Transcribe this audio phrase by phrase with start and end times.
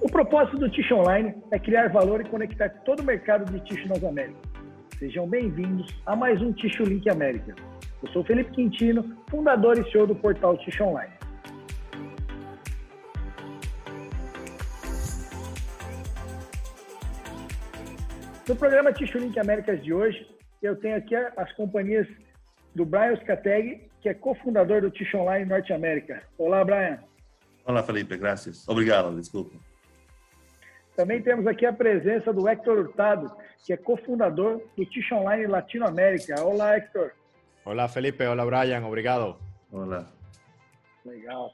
[0.00, 3.86] O propósito do Tish Online é criar valor e conectar todo o mercado de Tish
[3.86, 4.40] nas Américas.
[4.98, 7.54] Sejam bem-vindos a mais um Tish Link América.
[8.02, 11.12] Eu sou Felipe Quintino, fundador e CEO do portal Tish Online.
[18.48, 20.28] No programa Tish Link Américas de hoje,
[20.62, 22.06] eu tenho aqui as companhias
[22.74, 26.22] do Brian Scateg, que é cofundador do Tish Online Norte América.
[26.38, 26.98] Olá, Brian.
[27.64, 28.68] Olá, Felipe, graças.
[28.68, 29.56] Obrigado, desculpa.
[30.96, 33.30] Também temos aqui a presença do Hector Hurtado,
[33.64, 36.42] que é cofundador do Tish Online Latinoamérica.
[36.42, 37.10] Olá, Hector.
[37.66, 38.24] Olá, Felipe.
[38.24, 38.84] Olá, Brian.
[38.86, 39.36] Obrigado.
[39.70, 40.06] Olá.
[41.04, 41.52] Legal.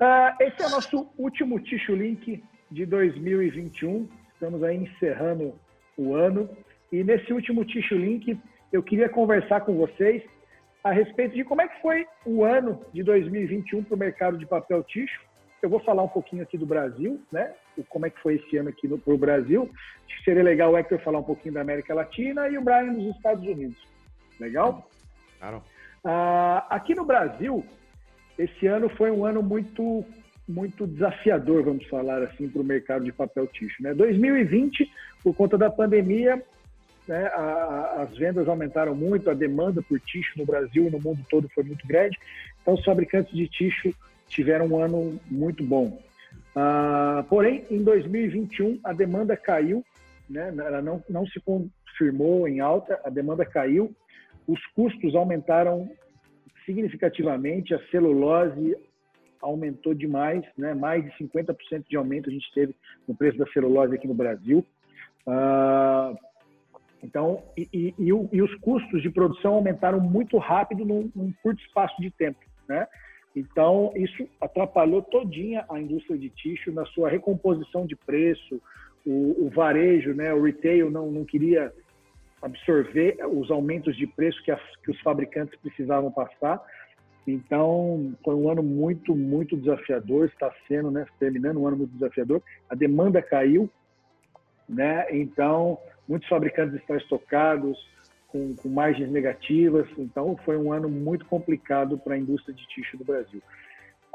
[0.00, 4.08] Uh, esse é o nosso último Ticho Link de 2021.
[4.34, 5.54] Estamos aí encerrando
[5.96, 6.50] o ano.
[6.90, 8.36] E nesse último Ticho Link,
[8.72, 10.24] eu queria conversar com vocês
[10.82, 14.46] a respeito de como é que foi o ano de 2021 para o mercado de
[14.46, 15.20] papel ticho.
[15.62, 17.54] Eu vou falar um pouquinho aqui do Brasil, né?
[17.88, 19.70] Como é que foi esse ano aqui para o Brasil.
[20.06, 22.94] Acho que seria legal o Hector falar um pouquinho da América Latina e o Brian
[22.94, 23.76] dos Estados Unidos.
[24.40, 24.88] Legal?
[25.38, 25.62] Claro.
[26.04, 27.64] Ah, aqui no Brasil,
[28.38, 30.04] esse ano foi um ano muito
[30.48, 33.82] muito desafiador, vamos falar assim, para o mercado de papel ticho.
[33.82, 33.92] Né?
[33.92, 34.88] 2020,
[35.20, 36.40] por conta da pandemia,
[37.08, 41.00] né, a, a, as vendas aumentaram muito, a demanda por ticho no Brasil e no
[41.00, 42.16] mundo todo foi muito grande.
[42.62, 43.92] Então, os fabricantes de ticho
[44.28, 46.00] tiveram um ano muito bom.
[46.56, 49.84] Uh, porém, em 2021, a demanda caiu,
[50.28, 53.94] né, ela não, não se confirmou em alta, a demanda caiu,
[54.48, 55.90] os custos aumentaram
[56.64, 58.74] significativamente, a celulose
[59.42, 62.74] aumentou demais, né, mais de 50% de aumento a gente teve
[63.06, 64.64] no preço da celulose aqui no Brasil.
[65.26, 66.16] Uh,
[67.02, 71.60] então, e, e, e, e, os custos de produção aumentaram muito rápido num, num, curto
[71.60, 72.86] espaço de tempo, né?
[73.36, 78.58] Então, isso atrapalhou todinha a indústria de tixo na sua recomposição de preço,
[79.04, 81.70] o, o varejo, né, o retail não, não queria
[82.40, 86.62] absorver os aumentos de preço que, as, que os fabricantes precisavam passar.
[87.26, 92.42] Então, foi um ano muito, muito desafiador, está sendo, né, terminando um ano muito desafiador.
[92.70, 93.68] A demanda caiu,
[94.68, 95.06] né?
[95.10, 97.76] Então, muitos fabricantes estão estocados,
[98.28, 99.86] com, com margens negativas.
[99.98, 103.42] Então, foi um ano muito complicado para a indústria de tixo do Brasil.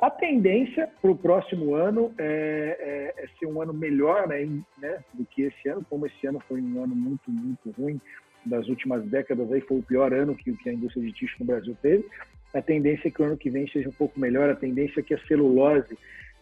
[0.01, 4.43] A tendência para o próximo ano é, é, é, ser um ano melhor né,
[4.79, 8.01] né, do que esse ano, como esse ano foi um ano muito, muito ruim
[8.43, 11.45] das últimas décadas, aí foi o pior ano que, que a indústria de tixo no
[11.45, 12.03] Brasil teve.
[12.51, 15.03] A tendência é que o ano que vem seja um pouco melhor, a tendência é
[15.03, 15.95] que a celulose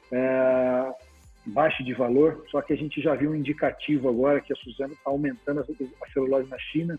[0.09, 0.94] é,
[1.46, 4.94] baixe de valor, só que a gente já viu um indicativo agora que a Suzano
[4.94, 6.97] está aumentando a celulose na China,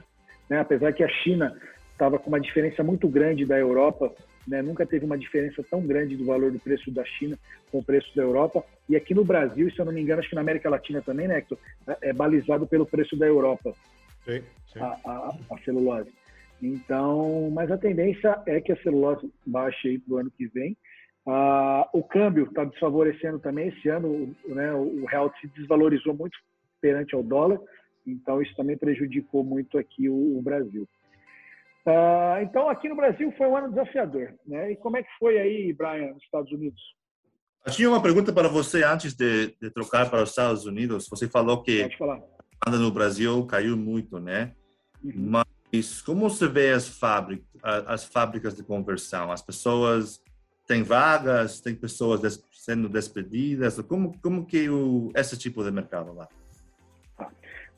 [0.51, 0.61] né?
[0.61, 1.57] apesar que a China
[1.93, 4.13] estava com uma diferença muito grande da Europa,
[4.47, 4.61] né?
[4.61, 7.39] nunca teve uma diferença tão grande do valor do preço da China
[7.71, 10.29] com o preço da Europa, e aqui no Brasil, se eu não me engano, acho
[10.29, 11.57] que na América Latina também, né, Hector,
[12.03, 13.73] é balizado pelo preço da Europa,
[14.25, 14.81] sim, sim.
[14.81, 16.11] A, a, a celulose.
[16.61, 20.77] Então, mas a tendência é que a celulose baixe aí para o ano que vem,
[21.27, 23.69] ah, o câmbio está desfavorecendo também.
[23.69, 26.37] Esse ano né, o real se desvalorizou muito
[26.81, 27.61] perante ao dólar,
[28.13, 30.89] então isso também prejudicou muito aqui o, o Brasil.
[31.87, 34.35] Ah, então, aqui no Brasil foi um ano desafiador.
[34.47, 34.73] Né?
[34.73, 36.81] E como é que foi aí, Brian, nos Estados Unidos?
[37.65, 41.09] Eu tinha uma pergunta para você antes de, de trocar para os Estados Unidos.
[41.09, 44.53] Você falou que a demanda no Brasil caiu muito, né?
[45.03, 45.13] Uhum.
[45.67, 49.31] Mas como você vê as fábricas, as fábricas de conversão?
[49.31, 50.23] As pessoas
[50.67, 53.81] tem vagas, tem pessoas des sendo despedidas?
[53.81, 56.29] Como, como que o, esse tipo de mercado lá?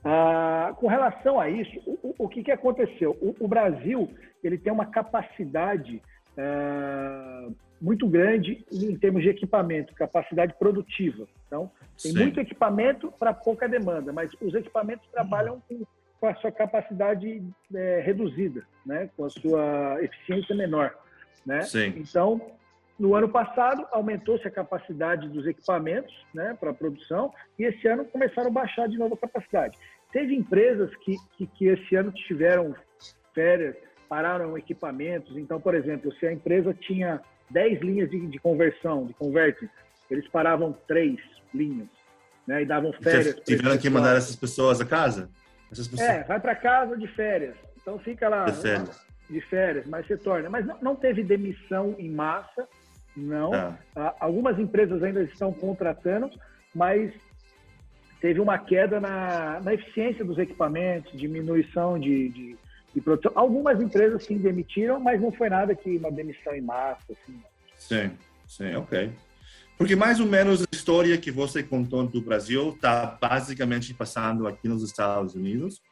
[0.04, 3.16] Ah, com relação a isso, o, o que, que aconteceu?
[3.20, 4.08] O, o, Brasil
[4.42, 6.02] ele tem uma capacidade
[6.36, 7.48] ah,
[7.80, 11.26] muito grande em termos de equipamento, capacidade produtiva.
[11.46, 11.70] Então,
[12.00, 12.18] tem Sim.
[12.18, 15.84] muito equipamento para pouca demanda, mas os equipamentos trabalham com,
[16.20, 17.42] com a sua capacidade
[17.74, 19.10] é, reduzida, né?
[19.16, 20.96] com a sua eficiência menor.
[21.44, 21.62] Né?
[21.62, 21.94] Sim.
[21.96, 22.40] Então,
[23.02, 28.04] no ano passado, aumentou-se a capacidade dos equipamentos né, para a produção e esse ano
[28.04, 29.76] começaram a baixar de novo a capacidade.
[30.12, 32.72] Teve empresas que, que, que esse ano tiveram
[33.34, 33.74] férias,
[34.08, 35.36] pararam equipamentos.
[35.36, 37.20] Então, por exemplo, se a empresa tinha
[37.50, 39.68] 10 linhas de, de conversão, de converte,
[40.08, 41.18] eles paravam três
[41.52, 41.88] linhas
[42.46, 43.34] né, e davam férias.
[43.44, 45.28] tiveram que mandar essas pessoas a casa?
[45.70, 45.98] Pessoas...
[46.00, 47.56] É, vai para casa de férias.
[47.80, 50.48] Então fica lá de férias, de férias mas se torna.
[50.48, 52.68] Mas não, não teve demissão em massa,
[53.16, 53.52] não.
[53.94, 56.30] Ah, algumas empresas ainda estão contratando,
[56.74, 57.12] mas
[58.20, 62.56] teve uma queda na, na eficiência dos equipamentos, diminuição de, de,
[62.94, 63.32] de, produção.
[63.34, 67.04] Algumas empresas sim demitiram, mas não foi nada que uma demissão em massa.
[67.10, 67.42] Assim.
[67.76, 68.10] Sim,
[68.46, 69.10] sim, ok.
[69.76, 74.68] Porque mais ou menos a história que você contou do Brasil está basicamente passando aqui
[74.68, 75.82] nos Estados Unidos.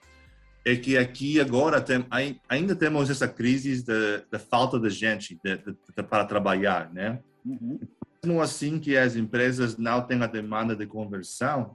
[0.64, 2.04] É que aqui agora tem,
[2.48, 3.84] ainda temos essa crise
[4.30, 7.20] da falta de gente de, de, de, para trabalhar, né?
[7.44, 7.80] Uhum.
[8.22, 11.74] Mesmo assim que as empresas não têm a demanda de conversão,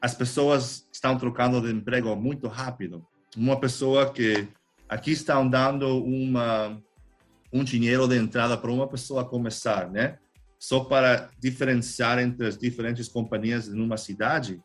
[0.00, 3.06] as pessoas estão trocando de emprego muito rápido.
[3.36, 4.48] Uma pessoa que
[4.88, 6.82] aqui estão dando uma
[7.54, 10.18] um dinheiro de entrada para uma pessoa começar, né?
[10.58, 14.60] Só para diferenciar entre as diferentes companhias numa cidade,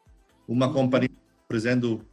[0.47, 0.73] uma uhum.
[0.73, 1.11] companhia
[1.45, 2.03] oferecendo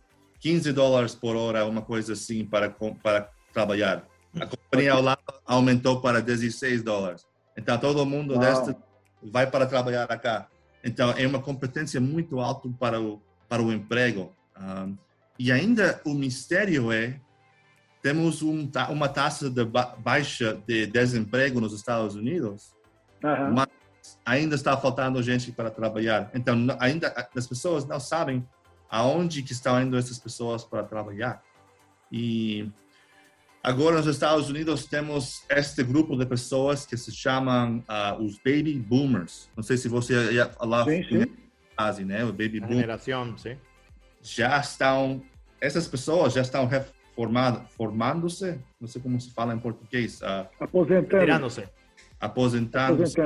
[0.41, 4.05] 15 dólares por hora, uma coisa assim, para, para trabalhar.
[4.39, 7.27] A companhia ao lado aumentou para 16 dólares.
[7.57, 8.77] Então, todo mundo deste
[9.23, 10.47] vai para trabalhar cá.
[10.85, 14.33] Então, é uma competência muito alta para o, para o emprego.
[14.59, 14.97] Um,
[15.39, 17.19] e ainda o mistério é
[18.03, 22.73] temos um, uma taxa de baixa de desemprego nos Estados Unidos,
[23.25, 23.53] uhum.
[23.53, 23.67] mas
[24.25, 26.31] ainda está faltando gente para trabalhar.
[26.33, 28.47] Então, ainda as pessoas não sabem
[28.91, 31.43] aonde que estão indo essas pessoas para trabalhar.
[32.11, 32.71] E
[33.63, 38.79] agora nos Estados Unidos temos este grupo de pessoas que se chamam uh, os baby
[38.79, 39.51] boomers.
[39.57, 42.05] Não sei se você ia falar sim, sim.
[42.05, 42.25] né?
[42.25, 42.81] O baby boomers.
[42.81, 43.57] Geração, sim.
[44.23, 45.23] Já estão
[45.61, 46.69] essas pessoas já estão
[47.15, 50.21] formado, formando-se, não sei como se fala em português.
[50.21, 51.65] Uh, Aposentando-se.
[52.21, 53.21] Aposentando-se.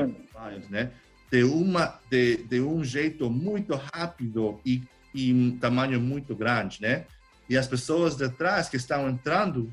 [0.71, 0.91] Né?
[1.31, 4.83] De, uma, de, de um jeito muito rápido e,
[5.15, 7.07] e um tamanho muito grande, né?
[7.49, 9.73] E as pessoas de trás que estão entrando,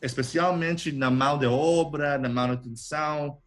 [0.00, 3.38] especialmente na mão de obra, na manutenção,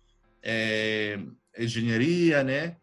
[0.44, 1.19] é,
[1.57, 2.75] engenharia, né?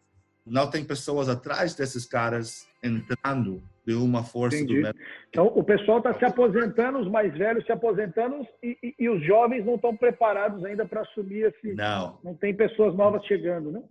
[0.46, 4.82] Não tem pessoas atrás desses caras entrando de uma força Entendi.
[4.82, 4.94] do.
[5.28, 9.24] Então, o pessoal está se aposentando, os mais velhos se aposentando e, e, e os
[9.24, 11.74] jovens não estão preparados ainda para assumir esse.
[11.74, 12.18] Não.
[12.22, 13.82] Não tem pessoas novas chegando, né?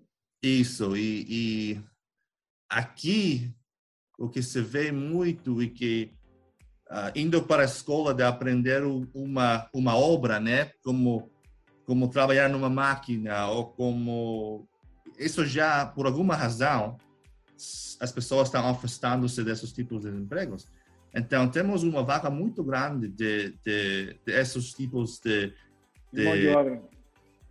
[0.44, 0.96] Isso.
[0.98, 1.82] E, e
[2.70, 3.54] aqui,
[4.18, 6.12] o que se vê muito e que
[6.90, 8.84] uh, indo para a escola de aprender
[9.14, 10.72] uma, uma obra, né?
[10.84, 11.30] Como,
[11.86, 14.68] como trabalhar numa máquina ou como...
[15.18, 16.98] Isso já, por alguma razão,
[18.00, 20.68] as pessoas estão afastando-se desses tipos de empregos.
[21.14, 25.54] Então, temos uma vaga muito grande de, de, de esses tipos de,
[26.12, 26.84] de mão de obra.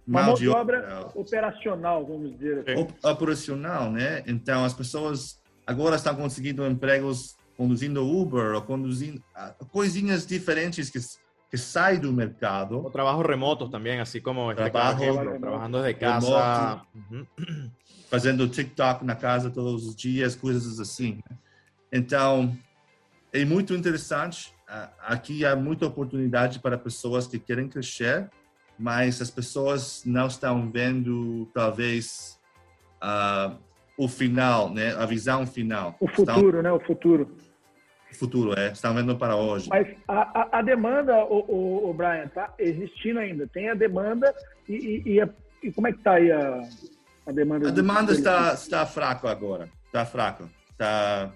[0.06, 2.86] Mão de obra operacional, vamos dizer assim.
[3.02, 4.22] Operacional, né?
[4.26, 10.98] Então, as pessoas agora estão conseguindo empregos conduzindo Uber ou conduzindo ah, coisinhas diferentes que
[11.50, 12.84] que saem do mercado.
[12.84, 16.82] O trabalho remoto também, assim como trabajo, ejemplo, desde casa.
[16.92, 17.24] Uhum
[18.14, 21.20] fazendo TikTok na casa todos os dias, coisas assim.
[21.92, 22.56] Então,
[23.32, 24.54] é muito interessante.
[25.00, 28.30] Aqui há muita oportunidade para pessoas que querem crescer,
[28.78, 32.38] mas as pessoas não estão vendo, talvez,
[33.02, 33.58] uh,
[33.96, 34.94] o final, né?
[34.94, 35.96] A visão final.
[36.00, 36.62] O futuro, estão...
[36.62, 36.72] né?
[36.72, 37.36] O futuro.
[38.10, 38.72] O futuro, é.
[38.72, 39.68] Estão vendo para hoje.
[39.68, 43.46] Mas a, a, a demanda, o, o, o, Brian, tá existindo ainda.
[43.46, 44.32] Tem a demanda
[44.68, 45.28] e, e, e, a,
[45.62, 46.60] e como é que está aí a,
[47.26, 49.68] a demanda, a demanda está, está fraca agora.
[49.86, 50.44] Está fraca.
[50.70, 51.30] Está,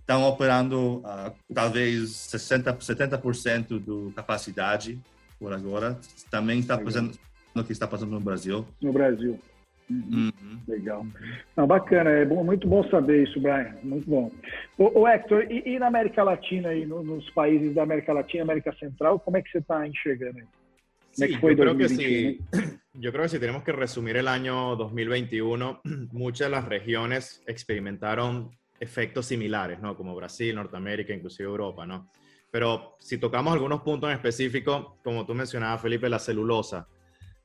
[0.00, 5.00] estão operando uh, talvez 60, 70% da capacidade
[5.38, 5.98] por agora.
[6.30, 7.18] Também está fazendo
[7.54, 8.66] o que está fazendo no Brasil.
[8.82, 9.40] No Brasil.
[9.88, 10.32] Uhum.
[10.66, 11.06] Legal.
[11.56, 13.74] Não, bacana, é bom, muito bom saber isso, Brian.
[13.82, 14.32] Muito bom.
[14.76, 18.42] O, o Hector, e, e, na América Latina, aí, no, nos países da América Latina,
[18.42, 20.44] América Central, como é que você está enxergando aí?
[21.12, 22.40] Sí, yo creo que sí.
[22.98, 28.50] Yo creo que si tenemos que resumir el año 2021, muchas de las regiones experimentaron
[28.80, 29.96] efectos similares, ¿no?
[29.96, 32.10] Como Brasil, Norteamérica, inclusive Europa, ¿no?
[32.50, 36.86] Pero si tocamos algunos puntos en específico, como tú mencionabas, Felipe, la celulosa.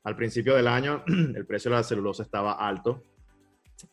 [0.03, 3.03] Al principio del año, el precio de la celulosa estaba alto.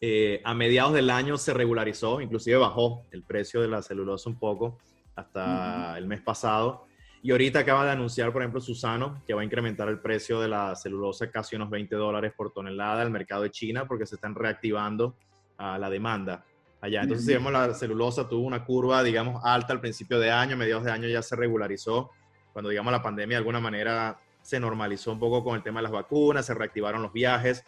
[0.01, 4.39] Eh, a mediados del año se regularizó, inclusive bajó el precio de la celulosa un
[4.39, 4.79] poco
[5.15, 6.87] hasta el mes pasado.
[7.23, 10.49] Y ahorita acaba de anunciar, por ejemplo, Susano, que va a incrementar el precio de
[10.49, 14.35] la celulosa casi unos 20 dólares por tonelada al mercado de China porque se están
[14.35, 15.17] reactivando
[15.59, 16.45] uh, la demanda
[16.81, 17.03] allá.
[17.03, 20.85] Entonces, si vemos la celulosa tuvo una curva, digamos, alta al principio de año, mediados
[20.85, 22.11] de año ya se regularizó.
[22.53, 25.83] Cuando, digamos, la pandemia de alguna manera se normalizó un poco con el tema de
[25.83, 27.67] las vacunas, se reactivaron los viajes,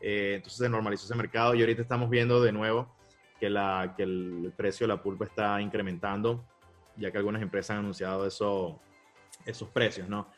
[0.00, 2.94] eh, entonces se normalizó ese mercado y ahorita estamos viendo de nuevo
[3.40, 6.44] que, la, que el precio de la pulpa está incrementando,
[6.96, 8.80] ya que algunas empresas han anunciado eso
[9.44, 10.28] esos precios, ¿no?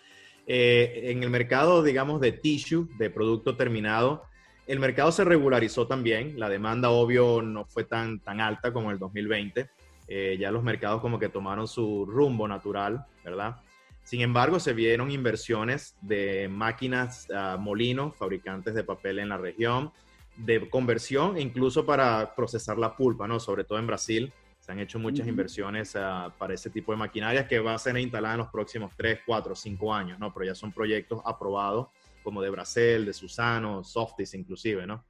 [0.46, 4.22] Eh, en el mercado, digamos, de tissue, de producto terminado,
[4.66, 6.40] el mercado se regularizó también.
[6.40, 9.68] La demanda, obvio, no fue tan, tan alta como el 2020.
[10.08, 13.56] Eh, ya los mercados como que tomaron su rumbo natural, ¿verdad?
[14.04, 19.92] Sin embargo, se vieron inversiones de máquinas uh, molinos, fabricantes de papel en la región,
[20.36, 23.38] de conversión e incluso para procesar la pulpa, ¿no?
[23.38, 24.32] Sobre todo en Brasil.
[24.58, 27.98] Se han hecho muchas inversiones ah, para ese tipo de maquinarias que va a ser
[27.98, 30.32] instalada en los próximos 3, 4, 5 años, ¿no?
[30.32, 31.88] Pero ya son proyectos aprobados
[32.22, 35.04] como de Brasil, de Susano, Softis inclusive, ¿no?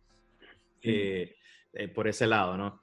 [0.80, 1.36] Eh,
[1.74, 2.81] eh, por ese lado, ¿no?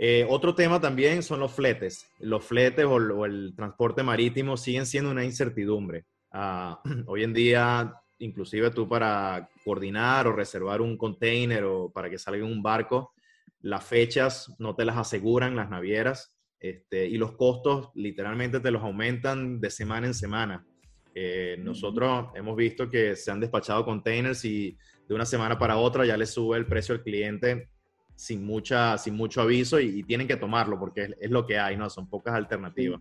[0.00, 2.06] Eh, otro tema también son los fletes.
[2.20, 6.04] Los fletes o, el transporte marítimo siguen siendo una incertidumbre.
[6.30, 12.18] Ah, hoy en día, inclusive tú para coordinar o reservar un container o para que
[12.18, 13.12] salga un barco,
[13.60, 18.82] las fechas no te las aseguran las navieras este, y los costos literalmente te los
[18.82, 20.64] aumentan de semana en semana.
[21.12, 24.78] Eh, nosotros hemos visto que se han despachado containers y
[25.08, 27.68] de una semana para otra ya le sube el precio al cliente
[28.18, 31.88] sin, mucha, sin mucho aviso y, tienen que tomarlo porque es, lo que hay, ¿no?
[31.88, 33.00] Son pocas alternativas.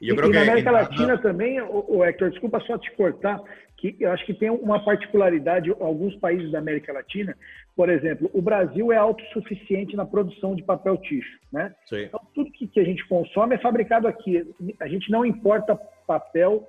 [0.00, 3.40] E, eu creo que na América Latina também, o, Hector, desculpa só te cortar,
[3.76, 7.36] que eu acho que tem uma particularidade, alguns países da América Latina,
[7.76, 11.72] por exemplo, o Brasil é autossuficiente na produção de papel ticho, né?
[11.86, 12.02] Sim.
[12.02, 14.44] Então, tudo que, que a gente consome é fabricado aqui.
[14.80, 16.68] A gente não importa papel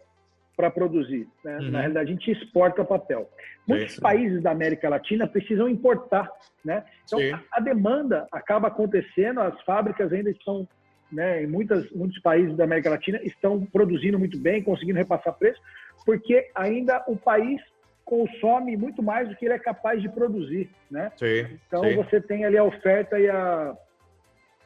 [0.60, 1.26] para produzir.
[1.42, 1.58] Né?
[1.58, 1.72] Uhum.
[1.72, 3.30] Na realidade, a gente exporta papel.
[3.66, 4.02] Muitos Isso.
[4.02, 6.30] países da América Latina precisam importar.
[6.66, 6.84] Né?
[7.06, 10.68] Então, a, a, demanda acaba acontecendo, as fábricas ainda estão,
[11.10, 15.62] né, em muitas, muitos países da América Latina, estão produzindo muito bem, conseguindo repassar preço,
[16.06, 17.62] porque ainda o país
[18.04, 20.70] consome muito mais do que ele é capaz de produzir.
[20.92, 21.10] Né?
[21.16, 21.96] Sim, então, sim.
[21.96, 23.74] você tem ali a oferta e a,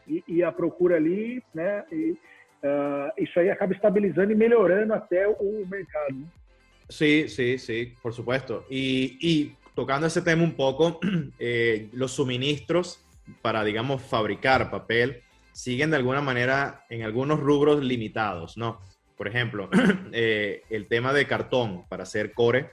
[0.08, 1.84] e, e a procura ali, né?
[1.92, 2.18] E,
[2.64, 6.26] uh, isso aí acaba estabilizando e melhorando até o mercado.
[6.90, 8.66] Sí, sí, sí, por supuesto.
[8.70, 11.00] Y, tocando ese tema un poco,
[11.40, 13.00] eh, los suministros
[13.42, 18.80] para, digamos, fabricar papel siguen de alguna manera en algunos rubros limitados, ¿no?
[19.18, 19.70] Por ejemplo,
[20.12, 22.72] eh, el tema de cartón para hacer core,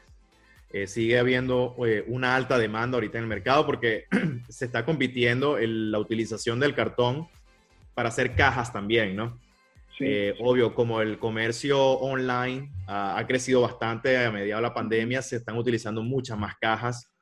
[0.72, 1.74] eh, sigue habiendo
[2.06, 4.04] una alta demanda ahorita en el mercado porque
[4.48, 7.28] se está compitiendo en la utilización del cartón
[7.94, 9.38] para hacer cajas también, ¿no?
[9.98, 15.36] Eh, obvio, como el comercio online ha crecido bastante a mediados de la pandemia, se
[15.36, 17.12] están utilizando muchas más cajas,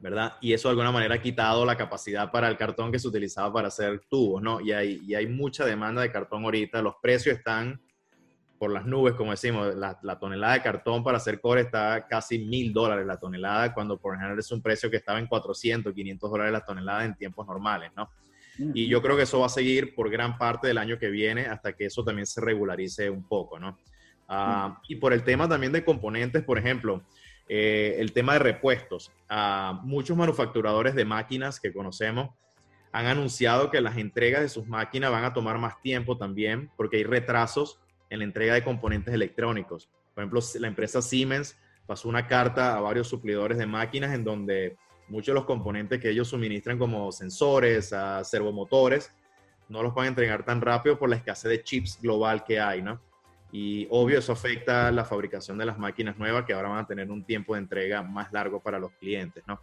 [0.00, 0.34] ¿verdad?
[0.40, 3.52] Y eso de alguna manera ha quitado la capacidad para el cartón que se utilizaba
[3.52, 4.60] para hacer tubos, ¿no?
[4.60, 7.80] Y hay, mucha demanda de cartón ahorita, los precios están
[8.58, 12.38] por las nubes, como decimos, la, la tonelada de cartón para hacer core está casi
[12.38, 16.30] mil dólares la tonelada, cuando por ejemplo es un precio que estaba en 400, 500
[16.30, 18.08] dólares la tonelada en tiempos normales, ¿no?
[18.58, 21.46] Y yo creo que eso va a seguir por gran parte del año que viene
[21.46, 23.78] hasta que eso también se regularice un poco, ¿no?
[24.28, 27.02] Ah, y por el tema también de componentes, por ejemplo,
[27.48, 29.12] eh, el tema de repuestos.
[29.30, 32.30] Uh, muchos manufacturadores de máquinas que conocemos
[32.92, 36.96] han anunciado que las entregas de sus máquinas van a tomar más tiempo también porque
[36.96, 37.78] hay retrasos
[38.10, 39.88] en la entrega de componentes electrónicos.
[40.14, 44.76] Por ejemplo, la empresa Siemens pasó una carta a varios suplidores de máquinas en donde
[45.08, 49.12] muchos de los componentes que ellos suministran como sensores, servomotores,
[49.68, 53.00] no los pueden entregar tan rápido por la escasez de chips global que hay, ¿no?
[53.52, 57.10] Y obvio eso afecta la fabricación de las máquinas nuevas que ahora van a tener
[57.10, 59.60] un tiempo de entrega más largo para los clientes, ¿no?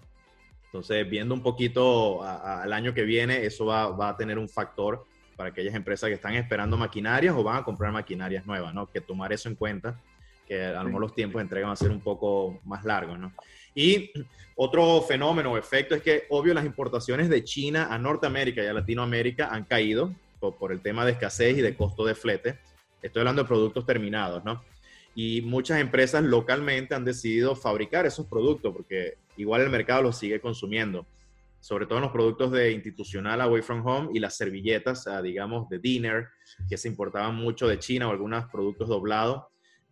[0.66, 5.06] Entonces, viendo un poquito al año que viene, eso va, va, a tener un factor
[5.36, 8.90] para aquellas empresas que están esperando maquinarias o van a comprar maquinarias nuevas, ¿no?
[8.90, 10.02] Que tomar eso en cuenta,
[10.48, 13.18] que a lo mejor los tiempos de entrega van a ser un poco más largos,
[13.18, 13.34] ¿no?
[13.76, 14.12] Y
[14.56, 18.74] otro fenómeno o efecto es que, obvio, las importaciones de China a Norteamérica y a
[18.74, 22.60] Latinoamérica han caído por, el tema de escasez y de costo de flete.
[23.02, 24.64] Estoy hablando de productos terminados, ¿no?
[25.16, 30.42] Y muchas empresas localmente han decidido fabricar esos productos porque igual el mercado los sigue
[30.42, 31.06] consumiendo,
[31.60, 35.80] sobre todo en los productos de institucional away from home y las servilletas, digamos, de
[35.80, 36.28] dinner,
[36.68, 39.44] que se importaban mucho de China o algunos productos doblados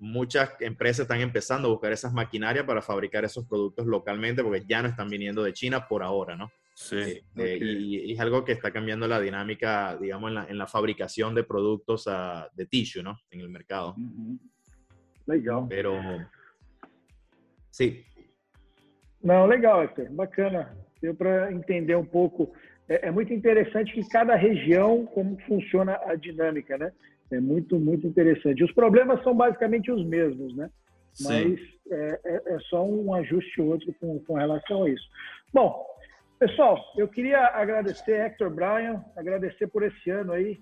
[0.01, 4.81] muchas empresas están empezando a buscar esas maquinarias para fabricar esos productos localmente porque ya
[4.81, 6.51] no están viniendo de China por ahora, ¿no?
[6.74, 6.96] Sí.
[6.98, 10.65] Eh, eh, y, es algo que está cambiando la dinámica, digamos, en la, en la
[10.65, 13.20] fabricación de productos uh, de tissue, ¿no?
[13.29, 13.96] En el mercado.
[15.27, 15.67] Legal.
[15.70, 16.00] Pero,
[17.70, 18.03] sí.
[19.22, 20.10] Não, legal, Hector.
[20.10, 20.75] Bacana.
[21.00, 22.51] Deu para entender um pouco.
[22.91, 26.91] É, é muito interessante que cada região, como funciona a dinâmica, né?
[27.31, 28.62] É muito, muito interessante.
[28.62, 30.69] Os problemas são basicamente os mesmos, né?
[31.21, 35.07] Mas é, é, é, só um ajuste outro com, com relação a isso.
[35.53, 35.86] Bom,
[36.38, 40.60] pessoal, eu queria agradecer Hector Bryan, agradecer por esse ano aí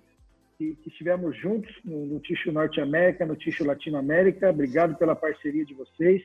[0.57, 4.51] que, que estivemos juntos no, no Ticho Norte América, no Ticho Latinoamérica.
[4.51, 6.21] Obrigado pela parceria de vocês.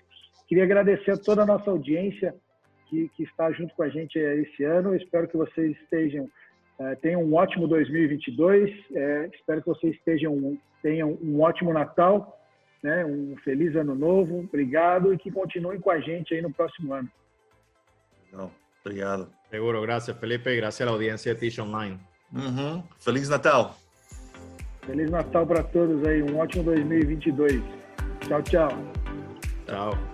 [0.46, 2.34] Queria agradecer a toda a nossa audiência
[2.94, 4.94] que, que está junto com a gente esse ano.
[4.94, 6.30] espero que vocês estejam
[6.78, 8.70] é, tenham um ótimo 2022.
[8.94, 12.40] É, espero que vocês estejam, tenham um ótimo Natal,
[12.82, 13.04] né?
[13.04, 14.40] um feliz ano novo.
[14.40, 17.08] Obrigado e que continuem com a gente aí no próximo ano.
[18.32, 18.50] Não.
[18.84, 19.30] Obrigado.
[19.50, 21.98] Seguro, gracias Felipe y gracias a la audiencia de Tish Online.
[22.32, 22.82] Uhum.
[22.98, 23.76] Feliz Natal.
[24.84, 27.62] Feliz Natal para todos aí, um ótimo 2022.
[28.28, 28.68] Tchau, tchau.
[29.66, 30.13] Tchau.